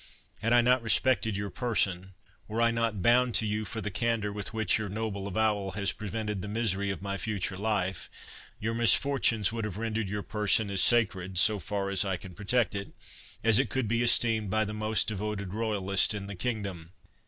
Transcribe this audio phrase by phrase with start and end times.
[0.39, 4.51] Had I not respected your person—were I not bound to you for the candour with
[4.51, 8.09] which your noble avowal has prevented the misery of my future life,
[8.59, 12.73] your misfortunes would have rendered your person as sacred, so far as I can protect
[12.73, 12.93] it,
[13.43, 16.93] as it could be esteemed by the most devoted royalist in the kingdom.